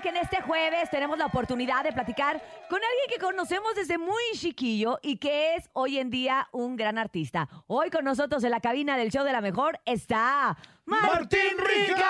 [0.00, 4.22] que en este jueves tenemos la oportunidad de platicar con alguien que conocemos desde muy
[4.34, 7.48] chiquillo y que es hoy en día un gran artista.
[7.66, 12.04] Hoy con nosotros en la cabina del show de la mejor está ¡Martín Rica!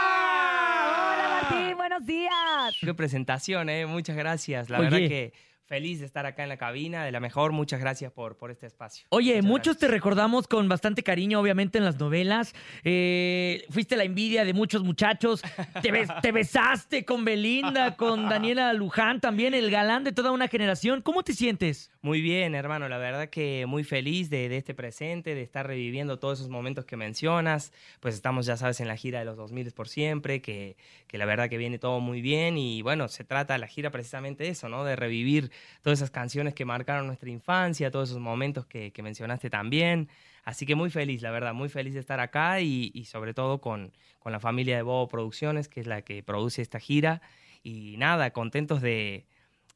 [1.15, 2.77] Hola Martín, buenos días.
[2.81, 3.87] Qué presentación, ¿eh?
[3.87, 4.71] Muchas gracias.
[4.71, 4.91] La Oye.
[4.91, 5.33] verdad que
[5.71, 7.53] feliz de estar acá en la cabina de la mejor.
[7.53, 9.07] Muchas gracias por, por este espacio.
[9.11, 12.55] Oye, Muchas muchos te recordamos con bastante cariño, obviamente, en las novelas.
[12.83, 15.43] Eh, fuiste la envidia de muchos muchachos.
[15.81, 20.49] Te, bes- te besaste con Belinda, con Daniela Luján, también el galán de toda una
[20.49, 21.03] generación.
[21.03, 21.93] ¿Cómo te sientes?
[22.03, 22.89] Muy bien, hermano.
[22.89, 26.85] La verdad que muy feliz de, de este presente, de estar reviviendo todos esos momentos
[26.85, 27.73] que mencionas.
[28.01, 31.27] Pues estamos, ya sabes, en la gira de los 2000 por siempre, que, que la
[31.27, 32.59] verdad que viene todo muy bien.
[32.59, 34.83] Y bueno, se trata la gira precisamente de eso, ¿no?
[34.85, 40.09] De revivir todas esas canciones que marcaron nuestra infancia, todos esos momentos que, mencionaste también.
[40.45, 43.93] Así que muy feliz, la verdad, muy feliz de estar acá y, sobre todo con,
[44.19, 47.23] con la familia de Bobo Producciones, que es la que produce esta gira.
[47.63, 49.27] Y nada, contentos de,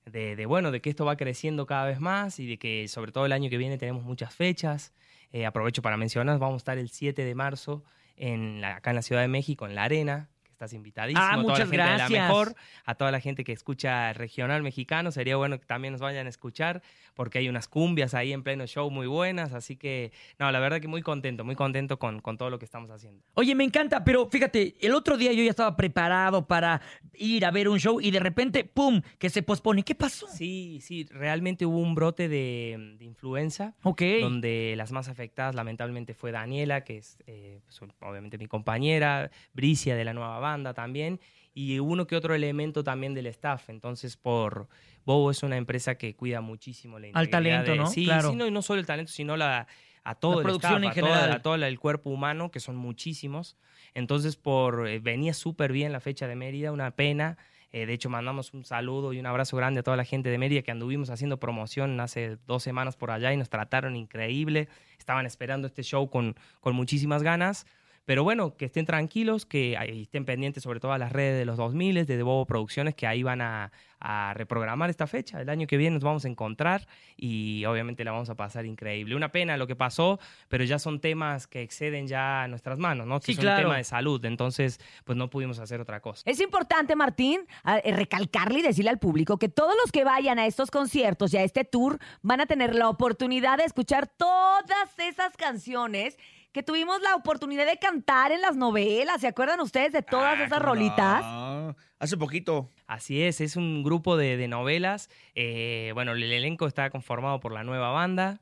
[0.06, 3.26] de, bueno, de que esto va creciendo cada vez más y de que sobre todo
[3.26, 4.92] el año que viene tenemos muchas fechas.
[5.32, 7.82] Eh, aprovecho para mencionar, vamos a estar el 7 de marzo
[8.16, 11.22] en la- acá en la Ciudad de México, en La Arena, estás invitadísimo.
[11.22, 12.10] Ah, a toda muchas la gente de gracias.
[12.10, 16.00] la mejor, a toda la gente que escucha regional mexicano, sería bueno que también nos
[16.00, 16.82] vayan a escuchar
[17.14, 20.80] porque hay unas cumbias ahí en pleno show muy buenas, así que no, la verdad
[20.80, 23.22] que muy contento, muy contento con, con todo lo que estamos haciendo.
[23.34, 26.80] Oye, me encanta, pero fíjate, el otro día yo ya estaba preparado para
[27.14, 29.82] ir a ver un show y de repente, ¡pum!, que se pospone.
[29.82, 30.26] ¿Qué pasó?
[30.28, 33.74] Sí, sí, realmente hubo un brote de, de influenza.
[33.82, 34.02] Ok.
[34.20, 39.96] donde las más afectadas lamentablemente fue Daniela, que es eh, pues, obviamente mi compañera, Bricia
[39.96, 41.18] de la nueva banda también,
[41.52, 43.68] y uno que otro elemento también del staff.
[43.70, 44.68] Entonces, por
[45.04, 47.86] Bobo es una empresa que cuida muchísimo la Al integridad talento, de- ¿no?
[47.86, 48.30] Sí, Claro.
[48.30, 49.66] sí, no, y no solo el talento, sino la,
[50.04, 51.32] a todo La el producción staff, en a general.
[51.32, 53.56] a todo el cuerpo humano, que son muchísimos.
[53.94, 57.36] Entonces, por eh, venía súper bien la fecha de Mérida, una pena.
[57.72, 60.38] Eh, de hecho, mandamos un saludo y un abrazo grande a toda la gente de
[60.38, 64.68] Mérida que anduvimos haciendo promoción hace dos semanas por allá y nos trataron increíble.
[64.98, 67.66] Estaban esperando este show con, con muchísimas ganas.
[68.04, 71.56] Pero bueno, que estén tranquilos, que estén pendientes sobre todo a las redes de los
[71.56, 73.72] 2000, de Bobo Producciones, que ahí van a,
[74.04, 75.40] a reprogramar esta fecha.
[75.40, 79.16] El año que viene nos vamos a encontrar y obviamente la vamos a pasar increíble.
[79.16, 83.18] Una pena lo que pasó, pero ya son temas que exceden ya nuestras manos, ¿no?
[83.20, 83.56] Sí, es claro.
[83.56, 86.22] un tema de salud, entonces pues no pudimos hacer otra cosa.
[86.26, 90.44] Es importante, Martín, eh, recalcarle y decirle al público que todos los que vayan a
[90.44, 95.34] estos conciertos y a este tour van a tener la oportunidad de escuchar todas esas
[95.38, 96.18] canciones
[96.54, 99.20] que tuvimos la oportunidad de cantar en las novelas.
[99.20, 100.66] ¿Se acuerdan ustedes de todas Ah, esas no.
[100.66, 101.76] rolitas?
[101.98, 102.70] Hace poquito.
[102.86, 105.10] Así es, es un grupo de, de novelas.
[105.34, 108.40] Eh, bueno, el elenco está conformado por la nueva banda.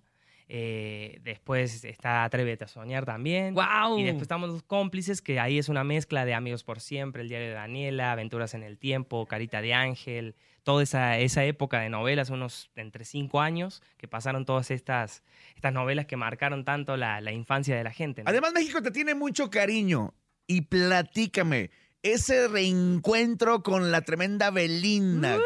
[0.55, 3.55] Eh, después está Atrévete a Soñar también.
[3.55, 3.99] ¡Wow!
[3.99, 7.31] Y después estamos los cómplices, que ahí es una mezcla de Amigos por Siempre, El
[7.31, 11.89] Diario de Daniela, Aventuras en el Tiempo, Carita de Ángel, toda esa, esa época de
[11.89, 15.23] novelas, unos entre cinco años, que pasaron todas estas,
[15.57, 18.23] estas novelas que marcaron tanto la, la infancia de la gente.
[18.23, 18.29] ¿no?
[18.29, 20.13] Además, México te tiene mucho cariño.
[20.47, 21.71] Y platícame,
[22.03, 25.39] ese reencuentro con la tremenda Belinda.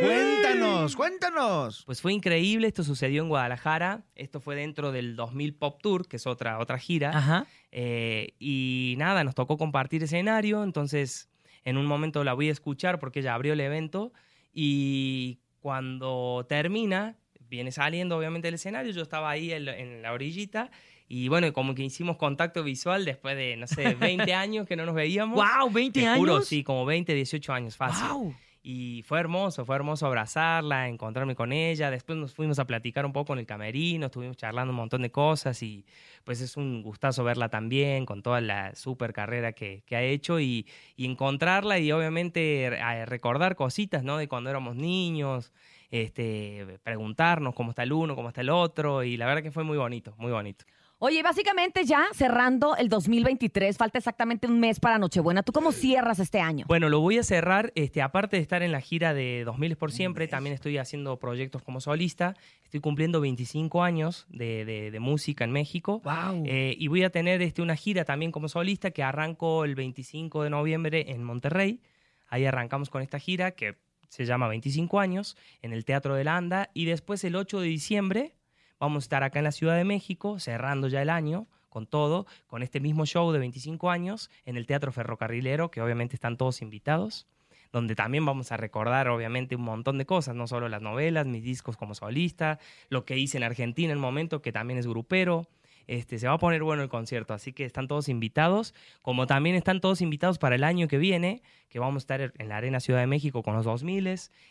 [0.00, 1.82] Cuéntanos, cuéntanos.
[1.84, 6.16] Pues fue increíble, esto sucedió en Guadalajara, esto fue dentro del 2000 Pop Tour, que
[6.16, 7.10] es otra, otra gira.
[7.16, 7.46] Ajá.
[7.72, 11.28] Eh, y nada, nos tocó compartir escenario, entonces
[11.64, 14.12] en un momento la voy a escuchar porque ella abrió el evento
[14.52, 17.16] y cuando termina,
[17.48, 20.70] viene saliendo obviamente el escenario, yo estaba ahí en, la- en la orillita
[21.08, 24.86] y bueno, como que hicimos contacto visual después de, no sé, 20 años que no
[24.86, 25.36] nos veíamos.
[25.36, 25.70] ¡Wow!
[25.70, 26.18] ¿20 Te años?
[26.18, 28.08] juro, sí, como 20, 18 años, fácil.
[28.08, 28.34] ¡Wow!
[28.68, 31.88] Y fue hermoso, fue hermoso abrazarla, encontrarme con ella.
[31.88, 35.12] Después nos fuimos a platicar un poco en el camerino, estuvimos charlando un montón de
[35.12, 35.86] cosas y
[36.24, 40.40] pues es un gustazo verla también con toda la super carrera que, que ha hecho
[40.40, 40.66] y,
[40.96, 44.16] y encontrarla y obviamente recordar cositas, ¿no?
[44.16, 45.52] De cuando éramos niños,
[45.92, 49.62] este, preguntarnos cómo está el uno, cómo está el otro y la verdad que fue
[49.62, 50.64] muy bonito, muy bonito.
[50.98, 55.42] Oye, básicamente ya cerrando el 2023, falta exactamente un mes para Nochebuena.
[55.42, 56.64] ¿Tú cómo cierras este año?
[56.68, 59.92] Bueno, lo voy a cerrar, este, aparte de estar en la gira de 2000 por
[59.92, 62.34] siempre, también estoy haciendo proyectos como solista.
[62.64, 66.00] Estoy cumpliendo 25 años de, de- de música en México.
[66.02, 66.44] ¡Wow!
[66.46, 70.44] Eh, y voy a tener este, una gira también como solista que arranco el 25
[70.44, 71.82] de noviembre en Monterrey.
[72.28, 73.76] Ahí arrancamos con esta gira que
[74.08, 76.70] se llama 25 años en el Teatro de la Anda.
[76.72, 78.32] Y después el 8 de diciembre
[78.78, 82.26] vamos a estar acá en la Ciudad de México, cerrando ya el año con todo,
[82.46, 86.62] con este mismo show de 25 años en el Teatro Ferrocarrilero, que obviamente están todos
[86.62, 87.26] invitados
[87.72, 91.42] donde también vamos a recordar obviamente un montón de cosas, no solo las novelas, mis
[91.42, 92.58] discos como solista,
[92.88, 95.46] lo que hice en Argentina en el momento, que también es grupero,
[95.86, 99.56] Este, se va a poner bueno el concierto, así que están todos invitados, como también
[99.56, 102.80] están todos invitados para el año que viene, que vamos a estar en la Arena
[102.80, 103.96] Ciudad de México con los 2000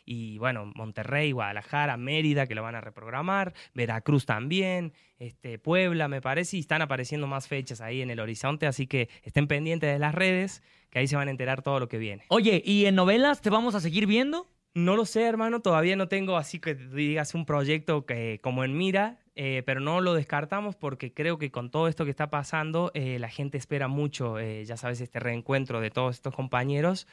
[0.06, 6.22] y bueno, Monterrey, Guadalajara, Mérida, que lo van a reprogramar, Veracruz también, este, Puebla, me
[6.22, 10.00] parece, y están apareciendo más fechas ahí en el horizonte, así que estén pendientes de
[10.00, 12.24] las redes, que ahí se van a enterar todo lo que viene.
[12.30, 14.48] Oye, ¿y en novelas te vamos a seguir viendo?
[14.78, 18.78] No lo sé, hermano, todavía no tengo así que digas un proyecto que como en
[18.78, 22.92] mira, eh, pero no lo descartamos porque creo que con todo esto que está pasando,
[22.94, 27.08] eh, la gente espera mucho, eh, ya sabes, este reencuentro de todos estos compañeros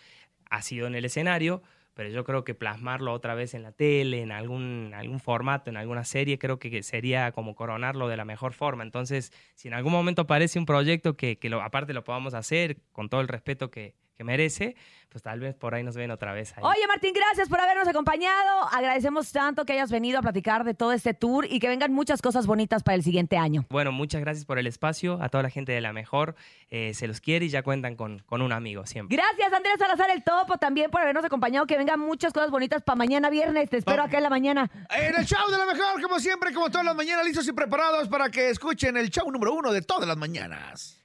[0.50, 1.62] ha sido en el escenario,
[1.94, 5.76] pero yo creo que plasmarlo otra vez en la tele, en algún, algún formato, en
[5.76, 8.82] alguna serie, creo que sería como coronarlo de la mejor forma.
[8.82, 13.08] Entonces, si en algún momento aparece un proyecto que, que aparte lo podamos hacer con
[13.08, 14.76] todo el respeto que, que merece,
[15.08, 16.54] pues tal vez por ahí nos ven otra vez.
[16.56, 16.62] Ahí.
[16.64, 18.68] Oye, Martín, gracias por habernos acompañado.
[18.72, 22.22] Agradecemos tanto que hayas venido a platicar de todo este tour y que vengan muchas
[22.22, 23.66] cosas bonitas para el siguiente año.
[23.68, 25.18] Bueno, muchas gracias por el espacio.
[25.20, 26.34] A toda la gente de La Mejor
[26.70, 29.16] eh, se los quiere y ya cuentan con, con un amigo siempre.
[29.16, 31.66] Gracias, Andrés Salazar, el Topo, también por habernos acompañado.
[31.66, 33.68] Que vengan muchas cosas bonitas para mañana viernes.
[33.68, 34.70] Te espero acá en la mañana.
[34.90, 38.08] En el show de La Mejor, como siempre, como todas las mañanas, listos y preparados
[38.08, 40.98] para que escuchen el show número uno de todas las mañanas.